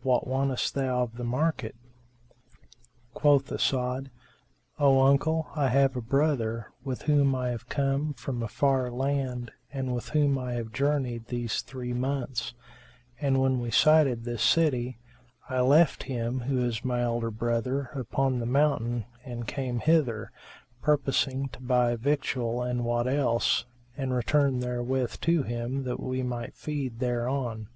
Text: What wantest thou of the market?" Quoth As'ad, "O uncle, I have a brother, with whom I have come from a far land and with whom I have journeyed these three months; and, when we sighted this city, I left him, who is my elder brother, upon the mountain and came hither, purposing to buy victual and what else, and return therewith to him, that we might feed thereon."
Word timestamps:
What 0.00 0.26
wantest 0.26 0.72
thou 0.74 1.02
of 1.02 1.18
the 1.18 1.22
market?" 1.22 1.76
Quoth 3.12 3.52
As'ad, 3.52 4.08
"O 4.78 5.02
uncle, 5.02 5.48
I 5.54 5.68
have 5.68 5.94
a 5.96 6.00
brother, 6.00 6.68
with 6.82 7.02
whom 7.02 7.34
I 7.34 7.50
have 7.50 7.68
come 7.68 8.14
from 8.14 8.42
a 8.42 8.48
far 8.48 8.90
land 8.90 9.50
and 9.70 9.94
with 9.94 10.08
whom 10.08 10.38
I 10.38 10.54
have 10.54 10.72
journeyed 10.72 11.26
these 11.26 11.60
three 11.60 11.92
months; 11.92 12.54
and, 13.20 13.38
when 13.38 13.60
we 13.60 13.70
sighted 13.70 14.24
this 14.24 14.42
city, 14.42 14.98
I 15.50 15.60
left 15.60 16.04
him, 16.04 16.40
who 16.40 16.64
is 16.64 16.82
my 16.82 17.02
elder 17.02 17.30
brother, 17.30 17.90
upon 17.94 18.38
the 18.38 18.46
mountain 18.46 19.04
and 19.26 19.46
came 19.46 19.80
hither, 19.80 20.32
purposing 20.80 21.50
to 21.50 21.60
buy 21.60 21.96
victual 21.96 22.62
and 22.62 22.82
what 22.86 23.06
else, 23.06 23.66
and 23.94 24.14
return 24.14 24.60
therewith 24.60 25.20
to 25.20 25.42
him, 25.42 25.84
that 25.84 26.00
we 26.00 26.22
might 26.22 26.54
feed 26.54 26.98
thereon." 26.98 27.68